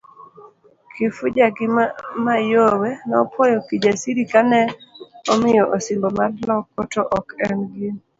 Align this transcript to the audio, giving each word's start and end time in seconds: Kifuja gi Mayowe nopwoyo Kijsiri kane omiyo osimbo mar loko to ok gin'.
Kifuja 0.93 1.45
gi 1.55 1.67
Mayowe 2.25 2.89
nopwoyo 3.09 3.57
Kijsiri 3.67 4.23
kane 4.31 4.61
omiyo 5.31 5.63
osimbo 5.75 6.07
mar 6.17 6.31
loko 6.47 6.79
to 6.91 7.01
ok 7.17 7.27
gin'. 7.75 7.97